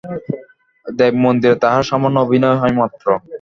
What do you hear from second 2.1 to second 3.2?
অভিনয় হয় মাত্র।